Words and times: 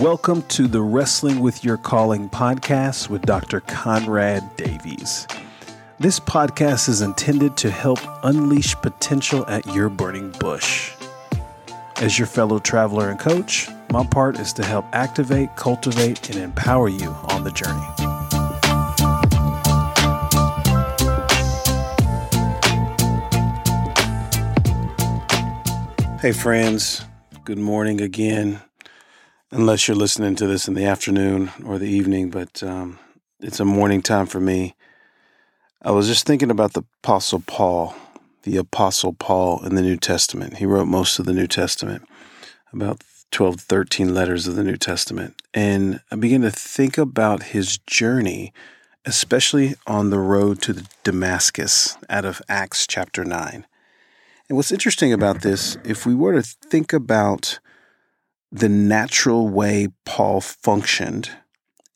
Welcome 0.00 0.42
to 0.48 0.66
the 0.66 0.82
Wrestling 0.82 1.40
with 1.40 1.64
Your 1.64 1.78
Calling 1.78 2.28
podcast 2.28 3.08
with 3.08 3.22
Dr. 3.22 3.60
Conrad 3.60 4.54
Davies. 4.56 5.26
This 5.98 6.20
podcast 6.20 6.90
is 6.90 7.00
intended 7.00 7.56
to 7.56 7.70
help 7.70 7.98
unleash 8.22 8.74
potential 8.76 9.46
at 9.46 9.64
your 9.74 9.88
burning 9.88 10.32
bush. 10.32 10.92
As 11.96 12.18
your 12.18 12.26
fellow 12.26 12.58
traveler 12.58 13.08
and 13.08 13.18
coach, 13.18 13.70
my 13.90 14.04
part 14.04 14.38
is 14.38 14.52
to 14.54 14.64
help 14.66 14.84
activate, 14.92 15.56
cultivate, 15.56 16.28
and 16.28 16.40
empower 16.40 16.90
you 16.90 17.08
on 17.30 17.44
the 17.44 17.50
journey. 17.50 17.80
Hey, 26.20 26.32
friends, 26.32 27.02
good 27.44 27.58
morning 27.58 28.02
again 28.02 28.60
unless 29.50 29.86
you're 29.86 29.96
listening 29.96 30.34
to 30.36 30.46
this 30.46 30.68
in 30.68 30.74
the 30.74 30.84
afternoon 30.84 31.50
or 31.64 31.78
the 31.78 31.88
evening, 31.88 32.30
but 32.30 32.62
um, 32.62 32.98
it's 33.40 33.60
a 33.60 33.64
morning 33.64 34.02
time 34.02 34.26
for 34.26 34.40
me. 34.40 34.74
I 35.82 35.90
was 35.92 36.08
just 36.08 36.26
thinking 36.26 36.50
about 36.50 36.72
the 36.72 36.82
Apostle 37.02 37.42
Paul, 37.46 37.94
the 38.42 38.56
Apostle 38.56 39.12
Paul 39.12 39.64
in 39.64 39.74
the 39.74 39.82
New 39.82 39.96
Testament. 39.96 40.56
He 40.56 40.66
wrote 40.66 40.86
most 40.86 41.18
of 41.18 41.26
the 41.26 41.32
New 41.32 41.46
Testament, 41.46 42.02
about 42.72 43.02
12, 43.30 43.60
13 43.60 44.14
letters 44.14 44.46
of 44.46 44.56
the 44.56 44.64
New 44.64 44.76
Testament. 44.76 45.40
And 45.54 46.00
I 46.10 46.16
began 46.16 46.42
to 46.42 46.50
think 46.50 46.98
about 46.98 47.44
his 47.44 47.78
journey, 47.78 48.52
especially 49.04 49.74
on 49.86 50.10
the 50.10 50.18
road 50.18 50.60
to 50.62 50.84
Damascus 51.04 51.96
out 52.08 52.24
of 52.24 52.42
Acts 52.48 52.86
chapter 52.86 53.24
9. 53.24 53.66
And 54.48 54.56
what's 54.56 54.72
interesting 54.72 55.12
about 55.12 55.42
this, 55.42 55.76
if 55.84 56.06
we 56.06 56.14
were 56.14 56.32
to 56.32 56.42
think 56.42 56.92
about 56.92 57.58
the 58.52 58.68
natural 58.68 59.48
way 59.48 59.88
Paul 60.04 60.40
functioned, 60.40 61.30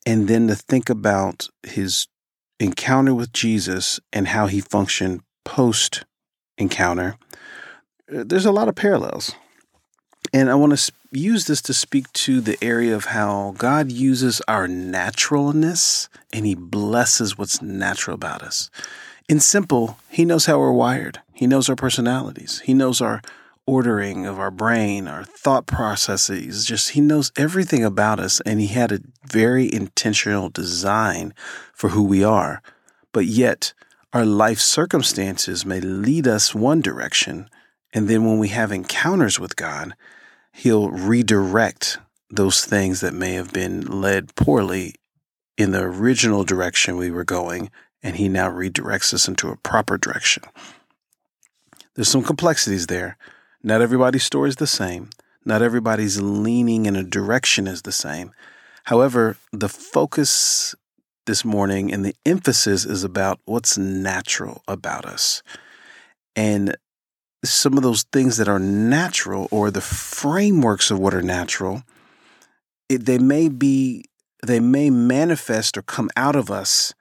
and 0.05 0.27
then 0.27 0.47
to 0.47 0.55
think 0.55 0.89
about 0.89 1.47
his 1.63 2.07
encounter 2.59 3.13
with 3.13 3.33
Jesus 3.33 3.99
and 4.13 4.27
how 4.27 4.47
he 4.47 4.61
functioned 4.61 5.21
post 5.45 6.05
encounter, 6.57 7.17
uh, 8.13 8.23
there's 8.25 8.45
a 8.45 8.51
lot 8.51 8.67
of 8.67 8.75
parallels. 8.75 9.33
And 10.33 10.49
I 10.49 10.55
want 10.55 10.77
to 10.77 10.91
use 11.11 11.45
this 11.45 11.61
to 11.63 11.73
speak 11.73 12.11
to 12.13 12.39
the 12.39 12.57
area 12.63 12.95
of 12.95 13.05
how 13.05 13.53
God 13.57 13.91
uses 13.91 14.41
our 14.47 14.67
naturalness 14.67 16.07
and 16.31 16.45
he 16.45 16.55
blesses 16.55 17.37
what's 17.37 17.61
natural 17.61 18.15
about 18.15 18.41
us. 18.41 18.69
In 19.27 19.39
simple, 19.39 19.97
he 20.09 20.25
knows 20.25 20.45
how 20.45 20.59
we're 20.59 20.71
wired, 20.71 21.19
he 21.33 21.47
knows 21.47 21.69
our 21.69 21.75
personalities, 21.75 22.61
he 22.65 22.73
knows 22.73 23.01
our 23.01 23.21
ordering 23.67 24.25
of 24.25 24.39
our 24.39 24.51
brain, 24.51 25.07
our 25.07 25.23
thought 25.23 25.65
processes. 25.67 26.65
Just 26.65 26.91
he 26.91 27.01
knows 27.01 27.31
everything 27.37 27.83
about 27.83 28.19
us, 28.19 28.41
and 28.41 28.59
he 28.59 28.67
had 28.67 28.91
a 28.91 29.01
very 29.27 29.71
intentional 29.71 30.49
design 30.49 31.33
for 31.73 31.89
who 31.89 32.03
we 32.03 32.23
are. 32.23 32.61
But 33.11 33.25
yet, 33.25 33.73
our 34.13 34.25
life 34.25 34.59
circumstances 34.59 35.65
may 35.65 35.79
lead 35.79 36.27
us 36.27 36.53
one 36.53 36.81
direction, 36.81 37.49
and 37.93 38.07
then 38.07 38.25
when 38.25 38.39
we 38.39 38.49
have 38.49 38.71
encounters 38.71 39.39
with 39.39 39.55
God, 39.55 39.95
he'll 40.51 40.89
redirect 40.91 41.97
those 42.29 42.65
things 42.65 43.01
that 43.01 43.13
may 43.13 43.33
have 43.33 43.53
been 43.53 43.81
led 43.81 44.35
poorly 44.35 44.95
in 45.57 45.71
the 45.71 45.81
original 45.81 46.43
direction 46.43 46.97
we 46.97 47.11
were 47.11 47.23
going, 47.23 47.69
and 48.01 48.15
he 48.15 48.27
now 48.27 48.49
redirects 48.49 49.13
us 49.13 49.27
into 49.27 49.49
a 49.49 49.57
proper 49.57 49.97
direction. 49.97 50.43
There's 51.93 52.09
some 52.09 52.23
complexities 52.23 52.87
there, 52.87 53.17
not 53.63 53.81
everybody's 53.81 54.23
story 54.23 54.49
is 54.49 54.55
the 54.57 54.67
same. 54.67 55.09
Not 55.45 55.61
everybody's 55.61 56.21
leaning 56.21 56.85
in 56.85 56.95
a 56.95 57.03
direction 57.03 57.67
is 57.67 57.81
the 57.81 57.91
same. 57.91 58.31
However, 58.85 59.37
the 59.51 59.69
focus 59.69 60.75
this 61.25 61.45
morning 61.45 61.93
and 61.93 62.03
the 62.03 62.15
emphasis 62.25 62.85
is 62.85 63.03
about 63.03 63.39
what's 63.45 63.77
natural 63.77 64.63
about 64.67 65.05
us. 65.05 65.43
And 66.35 66.75
some 67.43 67.77
of 67.77 67.83
those 67.83 68.03
things 68.03 68.37
that 68.37 68.47
are 68.47 68.59
natural 68.59 69.47
or 69.51 69.71
the 69.71 69.81
frameworks 69.81 70.91
of 70.91 70.99
what 70.99 71.13
are 71.13 71.21
natural, 71.21 71.83
it, 72.89 73.05
they 73.05 73.17
may 73.17 73.49
be, 73.49 74.05
they 74.45 74.59
may 74.59 74.89
manifest 74.89 75.77
or 75.77 75.81
come 75.81 76.09
out 76.15 76.35
of 76.35 76.51
us 76.51 76.93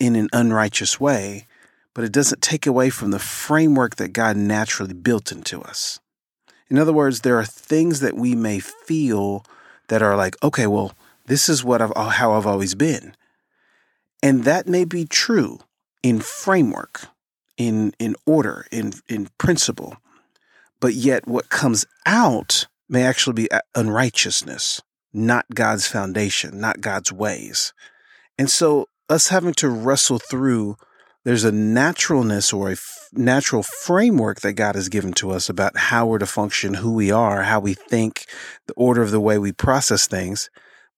in 0.00 0.16
an 0.16 0.28
unrighteous 0.32 0.98
way, 0.98 1.46
but 1.94 2.04
it 2.04 2.12
doesn't 2.12 2.42
take 2.42 2.66
away 2.66 2.90
from 2.90 3.10
the 3.10 3.18
framework 3.18 3.96
that 3.96 4.12
God 4.12 4.36
naturally 4.36 4.94
built 4.94 5.32
into 5.32 5.60
us. 5.60 6.00
In 6.68 6.78
other 6.78 6.92
words, 6.92 7.20
there 7.20 7.38
are 7.38 7.44
things 7.44 8.00
that 8.00 8.16
we 8.16 8.34
may 8.34 8.58
feel 8.58 9.44
that 9.88 10.02
are 10.02 10.16
like, 10.16 10.42
okay, 10.42 10.66
well, 10.66 10.92
this 11.26 11.48
is 11.48 11.62
what 11.62 11.82
I've 11.82 11.92
how 11.94 12.32
I've 12.32 12.46
always 12.46 12.74
been. 12.74 13.14
And 14.22 14.44
that 14.44 14.66
may 14.66 14.84
be 14.84 15.04
true 15.04 15.58
in 16.02 16.20
framework, 16.20 17.08
in 17.56 17.92
in 17.98 18.16
order, 18.26 18.66
in 18.70 18.94
in 19.08 19.28
principle. 19.38 19.96
But 20.80 20.94
yet 20.94 21.28
what 21.28 21.48
comes 21.48 21.84
out 22.06 22.66
may 22.88 23.04
actually 23.04 23.34
be 23.34 23.50
uh, 23.50 23.60
unrighteousness, 23.74 24.80
not 25.12 25.46
God's 25.54 25.86
foundation, 25.86 26.58
not 26.58 26.80
God's 26.80 27.12
ways. 27.12 27.72
And 28.38 28.50
so 28.50 28.88
us 29.08 29.28
having 29.28 29.54
to 29.54 29.68
wrestle 29.68 30.18
through 30.18 30.76
there's 31.24 31.44
a 31.44 31.52
naturalness 31.52 32.52
or 32.52 32.68
a 32.68 32.72
f- 32.72 33.08
natural 33.12 33.62
framework 33.62 34.40
that 34.40 34.54
God 34.54 34.74
has 34.74 34.88
given 34.88 35.12
to 35.14 35.30
us 35.30 35.48
about 35.48 35.76
how 35.76 36.06
we're 36.06 36.18
to 36.18 36.26
function, 36.26 36.74
who 36.74 36.92
we 36.92 37.10
are, 37.10 37.42
how 37.42 37.60
we 37.60 37.74
think, 37.74 38.26
the 38.66 38.74
order 38.74 39.02
of 39.02 39.10
the 39.10 39.20
way 39.20 39.38
we 39.38 39.52
process 39.52 40.06
things. 40.06 40.50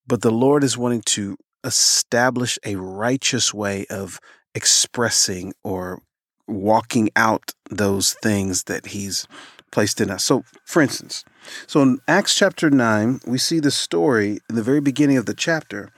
But 0.06 0.22
the 0.22 0.30
Lord 0.30 0.64
is 0.64 0.78
wanting 0.78 1.02
to 1.02 1.36
establish 1.62 2.58
a 2.64 2.76
righteous 2.76 3.52
way 3.52 3.86
of 3.90 4.18
expressing 4.54 5.52
or 5.62 6.02
walking 6.46 7.10
out 7.16 7.52
those 7.70 8.14
things 8.22 8.64
that 8.64 8.86
He's 8.86 9.26
placed 9.70 10.00
in 10.00 10.10
us. 10.10 10.24
So, 10.24 10.44
for 10.64 10.80
instance, 10.80 11.24
so 11.66 11.82
in 11.82 11.98
Acts 12.06 12.34
chapter 12.34 12.70
9, 12.70 13.20
we 13.26 13.38
see 13.38 13.60
the 13.60 13.70
story 13.70 14.38
in 14.48 14.56
the 14.56 14.62
very 14.62 14.80
beginning 14.80 15.16
of 15.16 15.26
the 15.26 15.34
chapter 15.34 15.90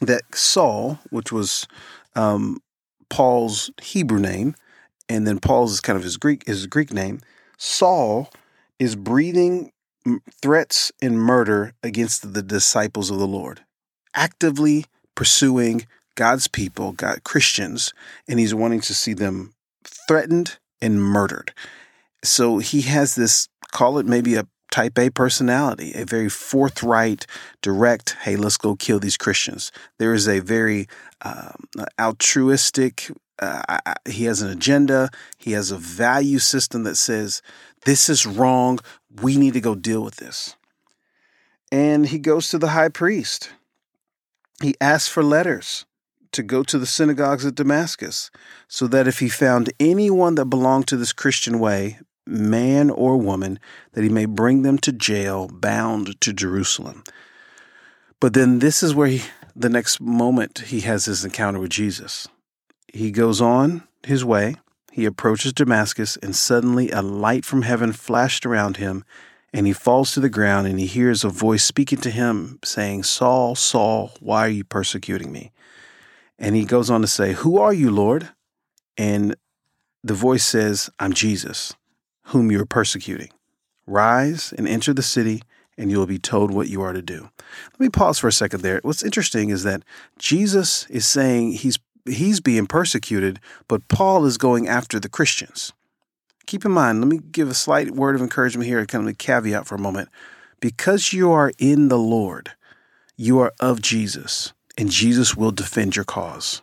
that 0.00 0.22
Saul, 0.34 0.98
which 1.10 1.32
was 1.32 1.66
um, 2.14 2.58
Paul's 3.08 3.70
Hebrew 3.82 4.18
name, 4.18 4.54
and 5.08 5.26
then 5.26 5.38
Paul's 5.38 5.72
is 5.72 5.80
kind 5.80 5.96
of 5.96 6.02
his 6.02 6.16
Greek 6.16 6.46
his 6.46 6.66
Greek 6.66 6.92
name. 6.92 7.20
Saul 7.58 8.30
is 8.78 8.96
breathing 8.96 9.72
threats 10.42 10.92
and 11.00 11.18
murder 11.18 11.72
against 11.82 12.34
the 12.34 12.42
disciples 12.42 13.10
of 13.10 13.18
the 13.18 13.26
Lord, 13.26 13.62
actively 14.14 14.84
pursuing 15.14 15.86
God's 16.14 16.48
people, 16.48 16.92
God 16.92 17.24
Christians, 17.24 17.92
and 18.28 18.38
he's 18.38 18.54
wanting 18.54 18.80
to 18.82 18.94
see 18.94 19.14
them 19.14 19.54
threatened 19.84 20.58
and 20.80 21.02
murdered. 21.02 21.52
So 22.22 22.58
he 22.58 22.82
has 22.82 23.14
this 23.14 23.48
call 23.72 23.98
it 23.98 24.06
maybe 24.06 24.34
a 24.36 24.46
type 24.74 24.98
A 24.98 25.08
personality, 25.08 25.92
a 25.94 26.04
very 26.04 26.28
forthright, 26.28 27.28
direct, 27.62 28.16
hey, 28.22 28.34
let's 28.34 28.56
go 28.56 28.74
kill 28.74 28.98
these 28.98 29.16
Christians. 29.16 29.70
There 29.98 30.12
is 30.12 30.26
a 30.26 30.40
very 30.40 30.88
um, 31.22 31.68
altruistic, 31.96 33.08
uh, 33.38 33.78
he 34.04 34.24
has 34.24 34.42
an 34.42 34.50
agenda, 34.50 35.10
he 35.38 35.52
has 35.52 35.70
a 35.70 35.76
value 35.78 36.40
system 36.40 36.82
that 36.82 36.96
says, 36.96 37.40
this 37.84 38.08
is 38.08 38.26
wrong, 38.26 38.80
we 39.22 39.36
need 39.36 39.54
to 39.54 39.60
go 39.60 39.76
deal 39.76 40.02
with 40.02 40.16
this. 40.16 40.56
And 41.70 42.08
he 42.08 42.18
goes 42.18 42.48
to 42.48 42.58
the 42.58 42.70
high 42.70 42.88
priest. 42.88 43.52
He 44.60 44.74
asks 44.80 45.08
for 45.08 45.22
letters 45.22 45.86
to 46.32 46.42
go 46.42 46.64
to 46.64 46.80
the 46.80 46.86
synagogues 46.86 47.46
at 47.46 47.54
Damascus 47.54 48.32
so 48.66 48.88
that 48.88 49.06
if 49.06 49.20
he 49.20 49.28
found 49.28 49.72
anyone 49.78 50.34
that 50.34 50.46
belonged 50.46 50.88
to 50.88 50.96
this 50.96 51.12
Christian 51.12 51.60
way, 51.60 52.00
man 52.26 52.90
or 52.90 53.16
woman, 53.16 53.58
that 53.92 54.02
he 54.02 54.08
may 54.08 54.26
bring 54.26 54.62
them 54.62 54.78
to 54.78 54.92
jail, 54.92 55.48
bound 55.48 56.20
to 56.20 56.32
Jerusalem. 56.32 57.04
But 58.20 58.34
then 58.34 58.58
this 58.60 58.82
is 58.82 58.94
where 58.94 59.08
he, 59.08 59.22
the 59.54 59.68
next 59.68 60.00
moment 60.00 60.60
he 60.66 60.80
has 60.80 61.04
his 61.04 61.24
encounter 61.24 61.58
with 61.58 61.70
Jesus. 61.70 62.26
He 62.92 63.10
goes 63.10 63.40
on 63.40 63.82
his 64.04 64.24
way, 64.24 64.56
he 64.92 65.04
approaches 65.04 65.52
Damascus, 65.52 66.16
and 66.18 66.34
suddenly 66.34 66.90
a 66.90 67.02
light 67.02 67.44
from 67.44 67.62
heaven 67.62 67.92
flashed 67.92 68.46
around 68.46 68.76
him, 68.76 69.04
and 69.52 69.66
he 69.66 69.72
falls 69.72 70.12
to 70.12 70.20
the 70.20 70.28
ground, 70.28 70.66
and 70.66 70.78
he 70.78 70.86
hears 70.86 71.24
a 71.24 71.28
voice 71.28 71.64
speaking 71.64 71.98
to 72.00 72.10
him, 72.10 72.58
saying, 72.64 73.02
Saul, 73.02 73.54
Saul, 73.54 74.12
why 74.20 74.46
are 74.46 74.50
you 74.50 74.64
persecuting 74.64 75.30
me? 75.30 75.52
And 76.38 76.56
he 76.56 76.64
goes 76.64 76.90
on 76.90 77.00
to 77.02 77.06
say, 77.06 77.32
Who 77.32 77.58
are 77.58 77.72
you, 77.72 77.90
Lord? 77.90 78.30
And 78.96 79.36
the 80.02 80.14
voice 80.14 80.44
says, 80.44 80.90
I'm 80.98 81.12
Jesus 81.12 81.74
whom 82.24 82.50
you 82.50 82.60
are 82.60 82.66
persecuting. 82.66 83.30
Rise 83.86 84.52
and 84.56 84.66
enter 84.68 84.92
the 84.94 85.02
city, 85.02 85.42
and 85.76 85.90
you 85.90 85.98
will 85.98 86.06
be 86.06 86.18
told 86.18 86.50
what 86.50 86.68
you 86.68 86.80
are 86.82 86.92
to 86.92 87.02
do. 87.02 87.28
Let 87.72 87.80
me 87.80 87.88
pause 87.88 88.18
for 88.18 88.28
a 88.28 88.32
second 88.32 88.62
there. 88.62 88.80
What's 88.82 89.02
interesting 89.02 89.50
is 89.50 89.62
that 89.64 89.82
Jesus 90.18 90.86
is 90.88 91.06
saying 91.06 91.52
he's 91.52 91.78
he's 92.06 92.40
being 92.40 92.66
persecuted, 92.66 93.40
but 93.68 93.88
Paul 93.88 94.26
is 94.26 94.38
going 94.38 94.68
after 94.68 95.00
the 95.00 95.08
Christians. 95.08 95.72
Keep 96.46 96.66
in 96.66 96.72
mind, 96.72 97.00
let 97.00 97.08
me 97.08 97.18
give 97.32 97.48
a 97.48 97.54
slight 97.54 97.92
word 97.92 98.14
of 98.14 98.20
encouragement 98.20 98.68
here, 98.68 98.84
kind 98.84 99.04
of 99.04 99.08
a 99.08 99.14
caveat 99.14 99.66
for 99.66 99.74
a 99.76 99.80
moment. 99.80 100.10
because 100.64 101.12
you 101.12 101.30
are 101.30 101.52
in 101.58 101.88
the 101.88 101.98
Lord, 101.98 102.52
you 103.18 103.38
are 103.38 103.52
of 103.60 103.82
Jesus, 103.82 104.54
and 104.78 104.90
Jesus 104.90 105.36
will 105.36 105.50
defend 105.50 105.94
your 105.94 106.06
cause. 106.06 106.62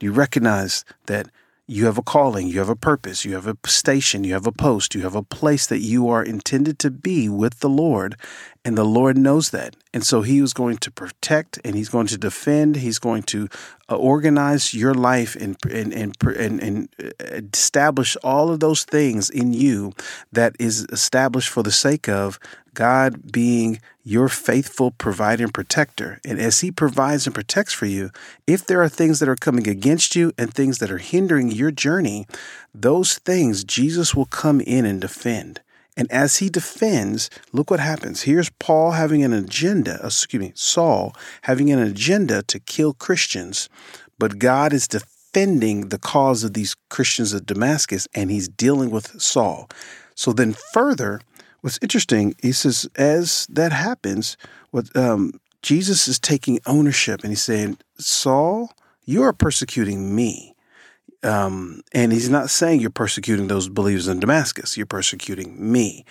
You 0.00 0.12
recognize 0.12 0.84
that 1.06 1.28
you 1.72 1.86
have 1.86 1.96
a 1.96 2.02
calling, 2.02 2.48
you 2.48 2.58
have 2.58 2.68
a 2.68 2.76
purpose, 2.76 3.24
you 3.24 3.32
have 3.32 3.46
a 3.46 3.56
station, 3.66 4.24
you 4.24 4.34
have 4.34 4.46
a 4.46 4.52
post, 4.52 4.94
you 4.94 5.00
have 5.00 5.14
a 5.14 5.22
place 5.22 5.66
that 5.66 5.80
you 5.80 6.06
are 6.06 6.22
intended 6.22 6.78
to 6.80 6.90
be 6.90 7.30
with 7.30 7.60
the 7.60 7.68
Lord, 7.68 8.14
and 8.62 8.76
the 8.76 8.84
Lord 8.84 9.16
knows 9.16 9.50
that. 9.50 9.74
And 9.94 10.04
so 10.04 10.20
He 10.20 10.38
is 10.38 10.52
going 10.52 10.76
to 10.78 10.90
protect 10.90 11.58
and 11.64 11.74
He's 11.74 11.88
going 11.88 12.08
to 12.08 12.18
defend, 12.18 12.76
He's 12.76 12.98
going 12.98 13.22
to 13.24 13.48
organize 13.96 14.74
your 14.74 14.94
life 14.94 15.36
and, 15.36 15.56
and, 15.70 15.92
and, 15.92 16.16
and, 16.26 16.60
and 16.62 16.88
uh, 17.02 17.08
establish 17.52 18.16
all 18.22 18.50
of 18.50 18.60
those 18.60 18.84
things 18.84 19.30
in 19.30 19.52
you 19.52 19.92
that 20.32 20.54
is 20.58 20.86
established 20.92 21.48
for 21.48 21.62
the 21.62 21.72
sake 21.72 22.08
of 22.08 22.38
God 22.74 23.32
being 23.32 23.80
your 24.04 24.28
faithful 24.28 24.90
provider 24.90 25.44
and 25.44 25.54
protector. 25.54 26.20
And 26.24 26.40
as 26.40 26.60
He 26.60 26.70
provides 26.70 27.26
and 27.26 27.34
protects 27.34 27.72
for 27.72 27.86
you, 27.86 28.10
if 28.46 28.66
there 28.66 28.82
are 28.82 28.88
things 28.88 29.20
that 29.20 29.28
are 29.28 29.36
coming 29.36 29.68
against 29.68 30.16
you 30.16 30.32
and 30.36 30.52
things 30.52 30.78
that 30.78 30.90
are 30.90 30.98
hindering 30.98 31.50
your 31.50 31.70
journey, 31.70 32.26
those 32.74 33.18
things 33.18 33.64
Jesus 33.64 34.14
will 34.14 34.26
come 34.26 34.60
in 34.60 34.84
and 34.84 35.00
defend. 35.00 35.60
And 35.96 36.10
as 36.10 36.38
he 36.38 36.48
defends, 36.48 37.28
look 37.52 37.70
what 37.70 37.80
happens. 37.80 38.22
Here's 38.22 38.50
Paul 38.50 38.92
having 38.92 39.22
an 39.22 39.32
agenda, 39.32 40.00
excuse 40.02 40.40
me, 40.40 40.52
Saul 40.54 41.14
having 41.42 41.70
an 41.70 41.78
agenda 41.78 42.42
to 42.44 42.58
kill 42.58 42.94
Christians, 42.94 43.68
but 44.18 44.38
God 44.38 44.72
is 44.72 44.88
defending 44.88 45.88
the 45.88 45.98
cause 45.98 46.44
of 46.44 46.54
these 46.54 46.74
Christians 46.88 47.32
of 47.32 47.46
Damascus 47.46 48.08
and 48.14 48.30
he's 48.30 48.48
dealing 48.48 48.90
with 48.90 49.20
Saul. 49.20 49.68
So 50.14 50.32
then 50.32 50.54
further, 50.72 51.20
what's 51.60 51.78
interesting, 51.82 52.34
he 52.42 52.52
says, 52.52 52.88
as 52.96 53.46
that 53.50 53.72
happens, 53.72 54.36
what 54.70 54.94
um, 54.96 55.40
Jesus 55.60 56.08
is 56.08 56.18
taking 56.18 56.58
ownership 56.66 57.22
and 57.22 57.30
he's 57.30 57.42
saying, 57.42 57.78
Saul, 57.98 58.72
you 59.04 59.22
are 59.22 59.32
persecuting 59.32 60.14
me. 60.14 60.51
Um, 61.24 61.82
and 61.92 62.12
he's 62.12 62.30
not 62.30 62.50
saying 62.50 62.80
you're 62.80 62.90
persecuting 62.90 63.48
those 63.48 63.68
believers 63.68 64.08
in 64.08 64.20
Damascus. 64.20 64.76
You're 64.76 64.86
persecuting 64.86 65.72
me. 65.72 66.04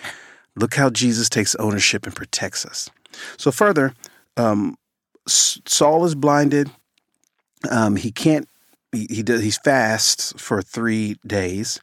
Look 0.56 0.76
how 0.76 0.90
Jesus 0.90 1.30
takes 1.30 1.56
ownership 1.56 2.06
and 2.06 2.16
protects 2.16 2.66
us. 2.66 2.90
So 3.38 3.52
further, 3.52 3.94
um, 4.38 4.78
Saul 5.28 6.06
is 6.06 6.16
blinded. 6.16 6.72
Um, 7.70 7.96
he 7.96 8.12
can't. 8.12 8.48
He, 8.92 9.08
he 9.10 9.24
does. 9.24 9.58
Fasts 9.58 10.34
for 10.38 10.62
three 10.62 11.16
days, 11.26 11.80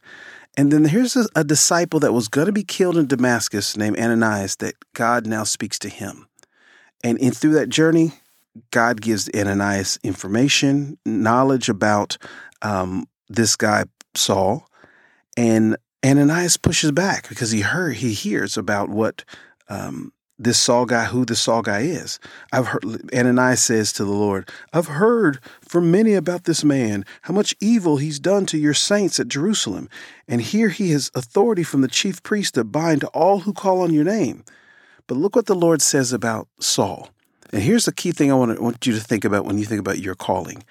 and 0.57 0.71
then 0.71 0.85
here's 0.85 1.15
a, 1.15 1.25
a 1.35 1.43
disciple 1.43 1.99
that 2.01 2.13
was 2.13 2.27
going 2.27 2.47
to 2.47 2.51
be 2.51 2.63
killed 2.63 2.97
in 2.97 3.07
Damascus 3.07 3.77
named 3.77 3.97
Ananias. 3.97 4.57
That 4.57 4.75
God 4.93 5.25
now 5.25 5.43
speaks 5.43 5.79
to 5.79 5.89
him, 5.89 6.27
and 7.03 7.17
in 7.17 7.31
through 7.31 7.53
that 7.53 7.69
journey, 7.69 8.11
God 8.71 9.01
gives 9.01 9.29
Ananias 9.33 9.97
information, 10.03 10.97
knowledge 11.05 11.69
about 11.69 12.17
um, 12.61 13.07
this 13.29 13.55
guy 13.55 13.85
Saul, 14.15 14.67
and 15.37 15.77
Ananias 16.05 16.57
pushes 16.57 16.91
back 16.91 17.29
because 17.29 17.51
he 17.51 17.61
heard 17.61 17.97
he 17.97 18.13
hears 18.13 18.57
about 18.57 18.89
what 18.89 19.23
um, 19.69 20.11
this 20.37 20.59
Saul 20.59 20.85
guy, 20.85 21.05
who 21.05 21.25
the 21.25 21.35
Saul 21.35 21.61
guy 21.61 21.81
is. 21.81 22.19
I've 22.51 22.67
heard 22.67 22.85
Ananias 23.13 23.61
says 23.61 23.91
to 23.93 24.05
the 24.05 24.11
Lord, 24.11 24.49
"I've 24.73 24.87
heard 24.87 25.39
from 25.61 25.91
many 25.91 26.13
about 26.13 26.45
this 26.45 26.63
man, 26.63 27.05
how 27.23 27.33
much 27.33 27.55
evil 27.59 27.97
he's 27.97 28.19
done 28.19 28.45
to 28.47 28.57
your 28.57 28.73
saints 28.73 29.19
at 29.19 29.27
Jerusalem, 29.27 29.89
and 30.27 30.41
here 30.41 30.69
he 30.69 30.91
has 30.91 31.11
authority 31.13 31.63
from 31.63 31.81
the 31.81 31.87
chief 31.87 32.23
priest 32.23 32.55
to 32.55 32.63
bind 32.63 33.03
all 33.05 33.41
who 33.41 33.53
call 33.53 33.81
on 33.81 33.93
your 33.93 34.05
name." 34.05 34.43
But 35.07 35.17
look 35.17 35.35
what 35.35 35.47
the 35.47 35.55
Lord 35.55 35.81
says 35.81 36.13
about 36.13 36.47
Saul. 36.59 37.09
And 37.51 37.63
here's 37.63 37.85
the 37.85 37.91
key 37.91 38.11
thing 38.11 38.31
I 38.31 38.35
want, 38.35 38.55
to, 38.55 38.61
want 38.61 38.85
you 38.85 38.93
to 38.93 38.99
think 38.99 39.25
about 39.25 39.43
when 39.43 39.57
you 39.57 39.65
think 39.65 39.79
about 39.79 39.97
your 39.99 40.13
calling 40.13 40.63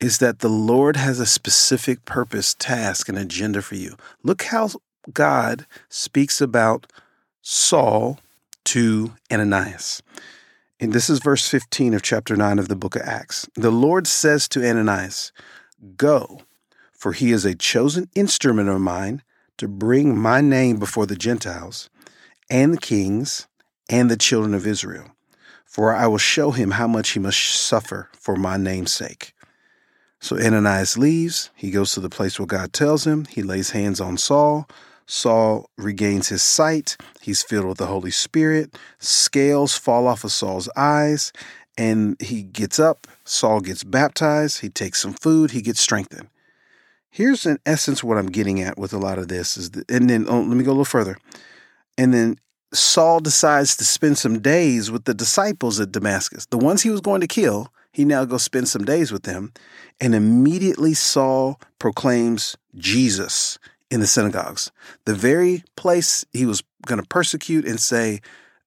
is 0.00 0.18
that 0.18 0.40
the 0.40 0.48
Lord 0.48 0.96
has 0.96 1.20
a 1.20 1.26
specific 1.26 2.04
purpose, 2.04 2.54
task, 2.54 3.08
and 3.08 3.18
agenda 3.18 3.62
for 3.62 3.76
you. 3.76 3.96
Look 4.22 4.44
how 4.44 4.70
God 5.12 5.66
speaks 5.88 6.40
about 6.40 6.86
Saul 7.42 8.18
to 8.66 9.14
Ananias. 9.30 10.02
And 10.80 10.92
this 10.92 11.08
is 11.08 11.20
verse 11.20 11.48
15 11.48 11.94
of 11.94 12.02
chapter 12.02 12.36
9 12.36 12.58
of 12.58 12.68
the 12.68 12.76
book 12.76 12.96
of 12.96 13.02
Acts. 13.02 13.48
The 13.54 13.70
Lord 13.70 14.06
says 14.06 14.48
to 14.48 14.68
Ananias, 14.68 15.32
Go, 15.96 16.40
for 16.92 17.12
he 17.12 17.30
is 17.30 17.44
a 17.44 17.54
chosen 17.54 18.08
instrument 18.14 18.68
of 18.68 18.80
mine 18.80 19.22
to 19.58 19.68
bring 19.68 20.18
my 20.18 20.40
name 20.40 20.78
before 20.78 21.06
the 21.06 21.16
Gentiles 21.16 21.88
and 22.50 22.72
the 22.72 22.78
kings 22.78 23.46
and 23.88 24.10
the 24.10 24.16
children 24.16 24.54
of 24.54 24.66
Israel 24.66 25.14
for 25.74 25.92
I 25.92 26.06
will 26.06 26.18
show 26.18 26.52
him 26.52 26.70
how 26.70 26.86
much 26.86 27.10
he 27.10 27.18
must 27.18 27.40
suffer 27.40 28.08
for 28.12 28.36
my 28.36 28.56
name's 28.56 28.92
sake. 28.92 29.33
So 30.24 30.38
Ananias 30.38 30.96
leaves. 30.96 31.50
He 31.54 31.70
goes 31.70 31.92
to 31.92 32.00
the 32.00 32.08
place 32.08 32.38
where 32.38 32.46
God 32.46 32.72
tells 32.72 33.06
him. 33.06 33.26
He 33.26 33.42
lays 33.42 33.72
hands 33.72 34.00
on 34.00 34.16
Saul. 34.16 34.66
Saul 35.04 35.68
regains 35.76 36.30
his 36.30 36.42
sight. 36.42 36.96
He's 37.20 37.42
filled 37.42 37.66
with 37.66 37.76
the 37.76 37.88
Holy 37.88 38.10
Spirit. 38.10 38.74
Scales 38.98 39.76
fall 39.76 40.06
off 40.06 40.24
of 40.24 40.32
Saul's 40.32 40.70
eyes, 40.78 41.30
and 41.76 42.18
he 42.22 42.42
gets 42.42 42.78
up. 42.78 43.06
Saul 43.24 43.60
gets 43.60 43.84
baptized. 43.84 44.62
He 44.62 44.70
takes 44.70 45.02
some 45.02 45.12
food. 45.12 45.50
He 45.50 45.60
gets 45.60 45.82
strengthened. 45.82 46.30
Here's 47.10 47.44
in 47.44 47.58
essence 47.66 48.02
what 48.02 48.16
I'm 48.16 48.30
getting 48.30 48.62
at 48.62 48.78
with 48.78 48.94
a 48.94 48.98
lot 48.98 49.18
of 49.18 49.28
this 49.28 49.58
is, 49.58 49.72
and 49.90 50.08
then 50.08 50.24
oh, 50.26 50.40
let 50.40 50.56
me 50.56 50.64
go 50.64 50.70
a 50.70 50.72
little 50.72 50.86
further. 50.86 51.18
And 51.98 52.14
then 52.14 52.38
Saul 52.72 53.20
decides 53.20 53.76
to 53.76 53.84
spend 53.84 54.16
some 54.16 54.38
days 54.38 54.90
with 54.90 55.04
the 55.04 55.12
disciples 55.12 55.78
at 55.80 55.92
Damascus. 55.92 56.46
The 56.46 56.56
ones 56.56 56.80
he 56.80 56.88
was 56.88 57.02
going 57.02 57.20
to 57.20 57.26
kill, 57.26 57.73
he 57.94 58.04
now 58.04 58.24
goes 58.24 58.42
spend 58.42 58.68
some 58.68 58.84
days 58.84 59.12
with 59.12 59.22
them. 59.22 59.52
And 60.00 60.16
immediately 60.16 60.94
Saul 60.94 61.60
proclaims 61.78 62.56
Jesus 62.74 63.56
in 63.88 64.00
the 64.00 64.06
synagogues, 64.08 64.72
the 65.04 65.14
very 65.14 65.62
place 65.76 66.24
he 66.32 66.44
was 66.44 66.64
going 66.86 67.00
to 67.00 67.06
persecute 67.06 67.64
and 67.64 67.78
say 67.78 68.20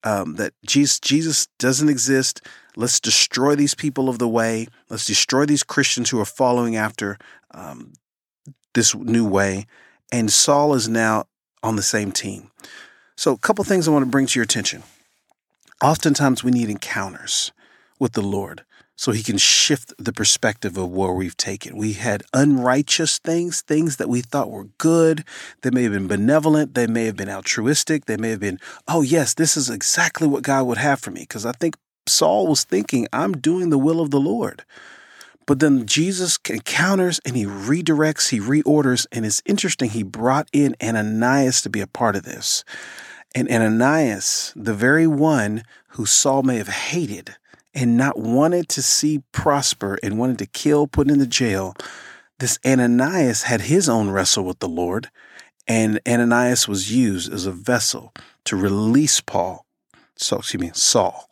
um, 0.06 0.36
that 0.36 0.54
Jesus, 0.66 1.02
Jesus 1.02 1.48
doesn't 1.60 1.90
exist. 1.90 2.42
Let's 2.78 3.02
destroy 3.02 3.56
these 3.56 3.76
people 3.76 4.08
of 4.08 4.18
the 4.18 4.30
way. 4.30 4.68
Let's 4.90 5.06
destroy 5.06 5.46
these 5.46 5.64
Christians 5.64 6.10
who 6.10 6.22
are 6.22 6.26
following 6.26 6.78
after 6.78 7.18
um, 7.52 7.92
this 8.74 8.96
new 8.96 9.28
way. 9.28 9.68
And 10.10 10.32
Saul 10.32 10.74
is 10.74 10.88
now 10.88 11.26
on 11.62 11.76
the 11.76 11.84
same 11.84 12.14
team. 12.14 12.50
So, 13.18 13.34
a 13.34 13.38
couple 13.38 13.66
things 13.66 13.88
I 13.88 13.92
want 13.92 14.04
to 14.04 14.12
bring 14.12 14.28
to 14.28 14.40
your 14.40 14.46
attention. 14.46 14.84
Oftentimes, 15.84 16.46
we 16.46 16.52
need 16.52 16.70
encounters 16.70 17.52
with 18.00 18.14
the 18.14 18.22
Lord 18.22 18.64
so 18.98 19.12
he 19.12 19.22
can 19.22 19.38
shift 19.38 19.94
the 20.00 20.12
perspective 20.12 20.76
of 20.76 20.90
where 20.90 21.14
we've 21.14 21.38
taken. 21.38 21.78
We 21.78 21.94
had 21.94 22.24
unrighteous 22.34 23.20
things, 23.20 23.62
things 23.62 23.98
that 23.98 24.10
we 24.10 24.22
thought 24.22 24.50
were 24.50 24.70
good. 24.80 25.24
They 25.62 25.70
may 25.70 25.84
have 25.84 25.92
been 25.92 26.08
benevolent. 26.08 26.74
They 26.74 26.88
may 26.88 27.06
have 27.06 27.16
been 27.16 27.30
altruistic. 27.30 28.06
They 28.06 28.18
may 28.18 28.32
have 28.32 28.40
been, 28.40 28.60
oh, 28.88 29.04
yes, 29.04 29.36
this 29.36 29.56
is 29.56 29.70
exactly 29.70 30.28
what 30.28 30.42
God 30.42 30.66
would 30.66 30.80
have 30.80 31.00
for 31.00 31.12
me. 31.12 31.22
Because 31.22 31.46
I 31.46 31.52
think 31.52 31.78
Saul 32.08 32.48
was 32.48 32.64
thinking, 32.64 33.08
I'm 33.14 33.34
doing 33.34 33.70
the 33.70 33.78
will 33.78 34.02
of 34.02 34.10
the 34.10 34.20
Lord. 34.20 34.66
But 35.46 35.60
then 35.60 35.86
Jesus 35.86 36.40
encounters 36.50 37.22
and 37.24 37.38
he 37.38 37.46
redirects, 37.46 38.30
he 38.30 38.40
reorders. 38.40 39.06
And 39.12 39.28
it's 39.28 39.44
interesting, 39.46 39.92
he 39.92 40.02
brought 40.02 40.50
in 40.52 40.76
Ananias 40.82 41.62
to 41.62 41.70
be 41.70 41.82
a 41.82 41.88
part 41.88 42.16
of 42.16 42.24
this. 42.24 42.66
And 43.36 43.48
Ananias, 43.48 44.54
the 44.56 44.74
very 44.74 45.06
one 45.06 45.64
who 45.90 46.08
Saul 46.08 46.42
may 46.42 46.58
have 46.58 46.68
hated 46.68 47.36
and 47.78 47.96
not 47.96 48.18
wanted 48.18 48.68
to 48.70 48.82
see 48.82 49.22
prosper 49.32 50.00
and 50.02 50.18
wanted 50.18 50.40
to 50.40 50.48
kill, 50.48 50.88
put 50.88 51.12
in 51.12 51.20
the 51.20 51.28
jail, 51.28 51.76
this 52.40 52.58
Ananias 52.66 53.44
had 53.44 53.62
his 53.62 53.88
own 53.88 54.10
wrestle 54.10 54.44
with 54.46 54.58
the 54.58 54.68
Lord. 54.68 55.10
And 55.68 56.00
Ananias 56.08 56.68
was 56.68 56.92
used 56.92 57.32
as 57.32 57.46
a 57.46 57.52
vessel 57.52 58.14
to 58.46 58.56
release 58.56 59.22
Paul. 59.22 59.66
So, 60.16 60.38
excuse 60.38 60.60
me, 60.60 60.72
Saul. 60.74 61.30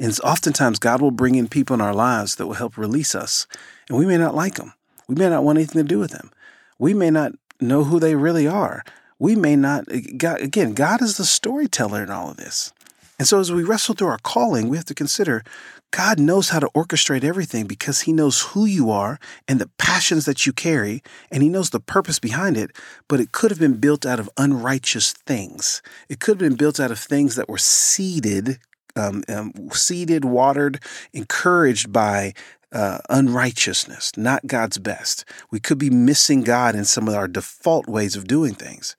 And 0.00 0.18
oftentimes 0.20 0.78
God 0.78 1.02
will 1.02 1.10
bring 1.10 1.34
in 1.34 1.48
people 1.48 1.74
in 1.74 1.82
our 1.82 1.94
lives 1.94 2.36
that 2.36 2.46
will 2.46 2.54
help 2.54 2.78
release 2.78 3.14
us. 3.14 3.46
And 3.90 3.98
we 3.98 4.06
may 4.06 4.16
not 4.16 4.34
like 4.34 4.54
them. 4.54 4.72
We 5.06 5.16
may 5.16 5.28
not 5.28 5.44
want 5.44 5.58
anything 5.58 5.82
to 5.82 5.88
do 5.88 5.98
with 5.98 6.12
them. 6.12 6.30
We 6.78 6.94
may 6.94 7.10
not 7.10 7.32
know 7.60 7.84
who 7.84 8.00
they 8.00 8.14
really 8.14 8.46
are 8.46 8.84
we 9.18 9.34
may 9.34 9.56
not, 9.56 9.84
eh, 9.90 10.00
God, 10.16 10.40
again, 10.40 10.74
God 10.74 11.02
is 11.02 11.16
the 11.16 11.24
storyteller 11.24 12.02
in 12.02 12.10
all 12.10 12.30
of 12.30 12.36
this. 12.36 12.72
And 13.18 13.26
so 13.26 13.40
as 13.40 13.50
we 13.50 13.64
wrestle 13.64 13.94
through 13.94 14.08
our 14.08 14.18
calling, 14.18 14.68
we 14.68 14.76
have 14.76 14.86
to 14.86 14.94
consider 14.94 15.42
God 15.90 16.18
knows 16.18 16.50
how 16.50 16.58
to 16.58 16.68
orchestrate 16.74 17.24
everything 17.24 17.66
because 17.66 18.02
he 18.02 18.12
knows 18.12 18.42
who 18.42 18.66
you 18.66 18.90
are 18.90 19.18
and 19.48 19.58
the 19.58 19.70
passions 19.78 20.26
that 20.26 20.44
you 20.44 20.52
carry, 20.52 21.02
and 21.30 21.42
he 21.42 21.48
knows 21.48 21.70
the 21.70 21.80
purpose 21.80 22.18
behind 22.18 22.56
it. 22.56 22.72
But 23.08 23.20
it 23.20 23.32
could 23.32 23.50
have 23.50 23.60
been 23.60 23.78
built 23.78 24.04
out 24.04 24.20
of 24.20 24.28
unrighteous 24.36 25.12
things. 25.12 25.80
It 26.08 26.20
could 26.20 26.40
have 26.40 26.50
been 26.50 26.56
built 26.58 26.80
out 26.80 26.90
of 26.90 26.98
things 26.98 27.36
that 27.36 27.48
were 27.48 27.56
seeded, 27.56 28.58
um, 28.96 29.22
um, 29.28 29.52
seeded, 29.72 30.24
watered, 30.24 30.80
encouraged 31.12 31.92
by 31.92 32.34
uh, 32.72 32.98
unrighteousness, 33.08 34.16
not 34.16 34.46
God's 34.46 34.78
best. 34.78 35.24
We 35.50 35.60
could 35.60 35.78
be 35.78 35.88
missing 35.88 36.42
God 36.42 36.74
in 36.74 36.84
some 36.84 37.08
of 37.08 37.14
our 37.14 37.28
default 37.28 37.88
ways 37.88 38.16
of 38.16 38.26
doing 38.26 38.54
things. 38.54 38.96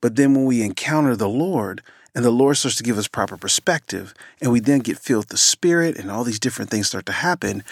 But 0.00 0.16
then 0.16 0.32
when 0.32 0.46
we 0.46 0.62
encounter 0.62 1.16
the 1.16 1.28
Lord 1.28 1.82
and 2.14 2.24
the 2.24 2.30
Lord 2.30 2.56
starts 2.56 2.76
to 2.76 2.82
give 2.82 2.98
us 2.98 3.08
proper 3.08 3.36
perspective, 3.36 4.14
and 4.40 4.50
we 4.52 4.60
then 4.60 4.80
get 4.80 4.98
filled 4.98 5.24
with 5.24 5.28
the 5.28 5.36
Spirit, 5.36 5.96
and 5.96 6.10
all 6.10 6.24
these 6.24 6.40
different 6.40 6.70
things 6.70 6.88
start 6.88 7.06
to 7.06 7.12
happen, 7.12 7.62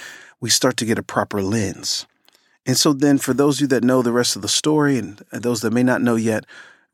we 0.40 0.50
start 0.50 0.76
to 0.78 0.84
get 0.84 0.98
a 0.98 1.02
proper 1.02 1.42
lens. 1.42 2.06
And 2.66 2.76
so, 2.76 2.92
then 2.92 3.18
for 3.18 3.32
those 3.32 3.56
of 3.56 3.62
you 3.62 3.66
that 3.68 3.84
know 3.84 4.02
the 4.02 4.12
rest 4.12 4.36
of 4.36 4.42
the 4.42 4.48
story, 4.48 4.98
and 4.98 5.22
those 5.32 5.62
that 5.62 5.72
may 5.72 5.82
not 5.82 6.02
know 6.02 6.16
yet, 6.16 6.44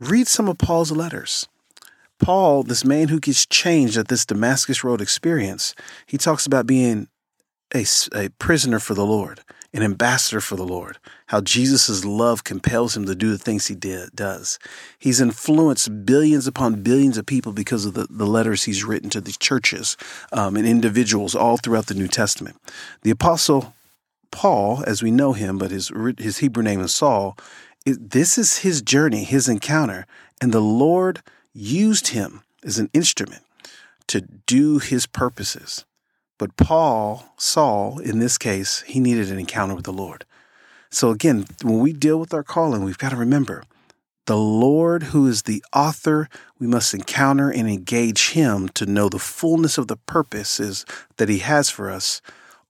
read 0.00 0.28
some 0.28 0.48
of 0.48 0.58
Paul's 0.58 0.92
letters. 0.92 1.48
Paul, 2.20 2.62
this 2.62 2.84
man 2.84 3.08
who 3.08 3.18
gets 3.18 3.44
changed 3.44 3.96
at 3.96 4.08
this 4.08 4.24
Damascus 4.24 4.84
Road 4.84 5.00
experience, 5.00 5.74
he 6.06 6.16
talks 6.16 6.46
about 6.46 6.66
being 6.66 7.08
a, 7.74 7.84
a 8.14 8.28
prisoner 8.38 8.78
for 8.78 8.94
the 8.94 9.04
Lord, 9.04 9.40
an 9.74 9.82
ambassador 9.82 10.40
for 10.40 10.54
the 10.54 10.64
Lord, 10.64 10.98
how 11.26 11.40
Jesus' 11.40 12.04
love 12.04 12.44
compels 12.44 12.96
him 12.96 13.06
to 13.06 13.14
do 13.14 13.32
the 13.32 13.38
things 13.38 13.66
he 13.66 13.74
did, 13.74 14.14
does. 14.14 14.58
He's 14.98 15.20
influenced 15.20 16.06
billions 16.06 16.46
upon 16.46 16.82
billions 16.82 17.18
of 17.18 17.26
people 17.26 17.52
because 17.52 17.84
of 17.84 17.94
the, 17.94 18.06
the 18.08 18.24
letters 18.24 18.62
he's 18.62 18.84
written 18.84 19.10
to 19.10 19.20
the 19.20 19.32
churches 19.32 19.96
um, 20.32 20.56
and 20.56 20.64
individuals 20.64 21.34
all 21.34 21.56
throughout 21.56 21.86
the 21.86 21.94
New 21.94 22.06
Testament. 22.06 22.56
The 23.02 23.10
Apostle 23.10 23.74
Paul, 24.30 24.84
as 24.86 25.02
we 25.02 25.10
know 25.10 25.32
him, 25.32 25.58
but 25.58 25.72
his, 25.72 25.90
his 26.18 26.38
Hebrew 26.38 26.62
name 26.62 26.80
is 26.80 26.94
Saul, 26.94 27.36
it, 27.84 28.10
this 28.10 28.38
is 28.38 28.58
his 28.58 28.80
journey, 28.80 29.24
his 29.24 29.48
encounter, 29.48 30.06
and 30.40 30.52
the 30.52 30.60
Lord 30.60 31.20
used 31.52 32.08
him 32.08 32.42
as 32.64 32.78
an 32.78 32.90
instrument 32.94 33.42
to 34.06 34.20
do 34.20 34.78
his 34.78 35.06
purposes. 35.06 35.84
But 36.38 36.56
Paul, 36.56 37.32
Saul, 37.36 37.98
in 38.00 38.18
this 38.18 38.38
case, 38.38 38.82
he 38.82 39.00
needed 39.00 39.30
an 39.30 39.38
encounter 39.38 39.74
with 39.74 39.84
the 39.84 39.92
Lord. 39.92 40.24
So 40.90 41.10
again, 41.10 41.46
when 41.62 41.80
we 41.80 41.92
deal 41.92 42.18
with 42.18 42.34
our 42.34 42.42
calling, 42.42 42.84
we've 42.84 42.98
got 42.98 43.10
to 43.10 43.16
remember 43.16 43.64
the 44.26 44.36
Lord, 44.36 45.02
who 45.04 45.26
is 45.26 45.42
the 45.42 45.62
author, 45.74 46.30
we 46.58 46.66
must 46.66 46.94
encounter 46.94 47.50
and 47.50 47.68
engage 47.68 48.30
him 48.30 48.68
to 48.70 48.86
know 48.86 49.10
the 49.10 49.18
fullness 49.18 49.76
of 49.76 49.86
the 49.86 49.98
purposes 49.98 50.86
that 51.18 51.28
he 51.28 51.40
has 51.40 51.68
for 51.68 51.90
us. 51.90 52.22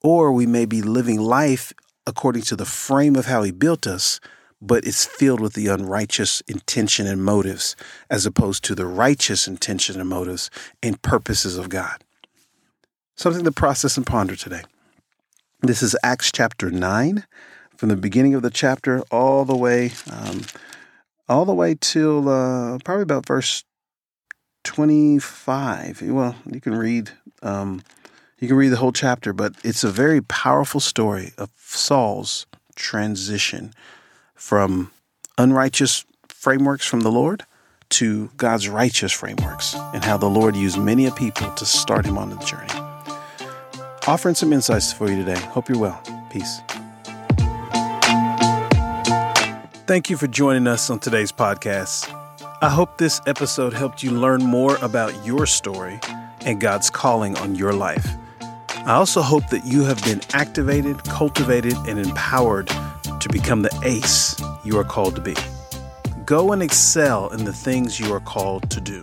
Or 0.02 0.32
we 0.32 0.46
may 0.46 0.64
be 0.64 0.82
living 0.82 1.20
life 1.20 1.72
according 2.06 2.42
to 2.42 2.56
the 2.56 2.64
frame 2.64 3.14
of 3.14 3.26
how 3.26 3.44
he 3.44 3.52
built 3.52 3.86
us, 3.86 4.18
but 4.60 4.84
it's 4.84 5.04
filled 5.04 5.40
with 5.40 5.54
the 5.54 5.68
unrighteous 5.68 6.40
intention 6.48 7.06
and 7.06 7.24
motives 7.24 7.76
as 8.10 8.26
opposed 8.26 8.64
to 8.64 8.74
the 8.74 8.86
righteous 8.86 9.46
intention 9.46 10.00
and 10.00 10.08
motives 10.08 10.50
and 10.82 11.02
purposes 11.02 11.56
of 11.56 11.68
God. 11.68 12.03
Something 13.16 13.44
to 13.44 13.52
process 13.52 13.96
and 13.96 14.04
ponder 14.04 14.34
today. 14.34 14.62
This 15.62 15.82
is 15.82 15.96
Acts 16.02 16.32
chapter 16.32 16.68
9, 16.68 17.24
from 17.76 17.88
the 17.88 17.96
beginning 17.96 18.34
of 18.34 18.42
the 18.42 18.50
chapter 18.50 19.02
all 19.10 19.44
the 19.44 19.56
way, 19.56 19.92
um, 20.10 20.42
all 21.28 21.44
the 21.44 21.54
way 21.54 21.76
till 21.80 22.28
uh, 22.28 22.78
probably 22.84 23.04
about 23.04 23.24
verse 23.24 23.62
25. 24.64 26.02
Well, 26.02 26.34
you 26.50 26.60
can 26.60 26.74
read. 26.74 27.10
Um, 27.40 27.82
you 28.40 28.48
can 28.48 28.56
read 28.56 28.70
the 28.70 28.78
whole 28.78 28.92
chapter, 28.92 29.32
but 29.32 29.54
it's 29.62 29.84
a 29.84 29.90
very 29.90 30.20
powerful 30.20 30.80
story 30.80 31.32
of 31.38 31.50
Saul's 31.56 32.46
transition 32.74 33.72
from 34.34 34.90
unrighteous 35.38 36.04
frameworks 36.28 36.84
from 36.84 37.00
the 37.00 37.12
Lord 37.12 37.44
to 37.90 38.30
God's 38.36 38.68
righteous 38.68 39.12
frameworks 39.12 39.74
and 39.94 40.04
how 40.04 40.16
the 40.16 40.28
Lord 40.28 40.56
used 40.56 40.78
many 40.78 41.06
a 41.06 41.12
people 41.12 41.50
to 41.52 41.64
start 41.64 42.04
him 42.04 42.18
on 42.18 42.30
the 42.30 42.36
journey. 42.38 42.73
Offering 44.06 44.34
some 44.34 44.52
insights 44.52 44.92
for 44.92 45.08
you 45.08 45.16
today. 45.16 45.40
Hope 45.40 45.66
you're 45.66 45.78
well. 45.78 45.98
Peace. 46.28 46.60
Thank 49.86 50.10
you 50.10 50.18
for 50.18 50.26
joining 50.26 50.66
us 50.66 50.90
on 50.90 50.98
today's 50.98 51.32
podcast. 51.32 52.12
I 52.60 52.68
hope 52.68 52.98
this 52.98 53.22
episode 53.26 53.72
helped 53.72 54.02
you 54.02 54.10
learn 54.10 54.42
more 54.42 54.76
about 54.82 55.24
your 55.24 55.46
story 55.46 55.98
and 56.44 56.60
God's 56.60 56.90
calling 56.90 57.34
on 57.38 57.54
your 57.54 57.72
life. 57.72 58.06
I 58.40 58.92
also 58.92 59.22
hope 59.22 59.48
that 59.48 59.64
you 59.64 59.84
have 59.84 60.04
been 60.04 60.20
activated, 60.34 61.02
cultivated, 61.04 61.74
and 61.88 61.98
empowered 61.98 62.66
to 62.68 63.28
become 63.32 63.62
the 63.62 63.80
ace 63.84 64.38
you 64.64 64.78
are 64.78 64.84
called 64.84 65.14
to 65.14 65.22
be. 65.22 65.34
Go 66.26 66.52
and 66.52 66.62
excel 66.62 67.30
in 67.30 67.46
the 67.46 67.54
things 67.54 67.98
you 67.98 68.12
are 68.12 68.20
called 68.20 68.68
to 68.70 68.82
do. 68.82 69.02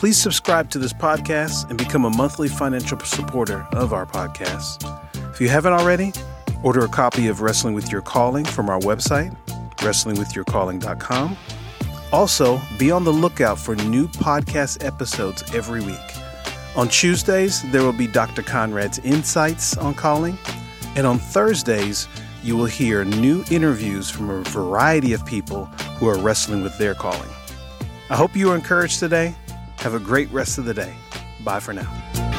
Please 0.00 0.16
subscribe 0.16 0.70
to 0.70 0.78
this 0.78 0.94
podcast 0.94 1.68
and 1.68 1.76
become 1.76 2.06
a 2.06 2.16
monthly 2.16 2.48
financial 2.48 2.98
supporter 3.00 3.66
of 3.72 3.92
our 3.92 4.06
podcast. 4.06 4.82
If 5.30 5.42
you 5.42 5.50
haven't 5.50 5.74
already, 5.74 6.14
order 6.62 6.86
a 6.86 6.88
copy 6.88 7.28
of 7.28 7.42
Wrestling 7.42 7.74
with 7.74 7.92
Your 7.92 8.00
Calling 8.00 8.46
from 8.46 8.70
our 8.70 8.80
website, 8.80 9.36
wrestlingwithyourcalling.com. 9.76 11.36
Also, 12.14 12.58
be 12.78 12.90
on 12.90 13.04
the 13.04 13.12
lookout 13.12 13.58
for 13.58 13.76
new 13.76 14.08
podcast 14.08 14.82
episodes 14.82 15.42
every 15.54 15.82
week. 15.82 15.98
On 16.76 16.88
Tuesdays, 16.88 17.70
there 17.70 17.82
will 17.82 17.92
be 17.92 18.06
Dr. 18.06 18.40
Conrad's 18.40 19.00
insights 19.00 19.76
on 19.76 19.92
calling, 19.92 20.38
and 20.96 21.06
on 21.06 21.18
Thursdays, 21.18 22.08
you 22.42 22.56
will 22.56 22.64
hear 22.64 23.04
new 23.04 23.44
interviews 23.50 24.08
from 24.08 24.30
a 24.30 24.40
variety 24.44 25.12
of 25.12 25.26
people 25.26 25.66
who 25.98 26.08
are 26.08 26.16
wrestling 26.16 26.62
with 26.62 26.78
their 26.78 26.94
calling. 26.94 27.28
I 28.08 28.16
hope 28.16 28.34
you 28.34 28.50
are 28.50 28.56
encouraged 28.56 28.98
today. 28.98 29.34
Have 29.80 29.94
a 29.94 29.98
great 29.98 30.30
rest 30.30 30.58
of 30.58 30.66
the 30.66 30.74
day. 30.74 30.94
Bye 31.42 31.58
for 31.58 31.72
now. 31.72 32.29